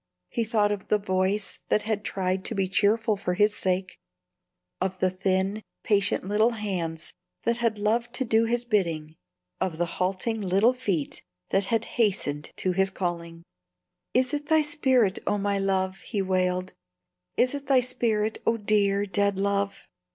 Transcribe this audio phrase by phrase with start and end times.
[0.29, 3.99] He thought of the voice that had tried to be cheerful for his sake,
[4.81, 9.15] of the thin, patient little hands that had loved to do his bidding,
[9.59, 13.43] of the halting little feet that had hastened to his calling.
[14.11, 16.73] "Is it thy spirit, O my love?" he wailed,
[17.37, 19.87] "Is it thy spirit, O dear, dead love?"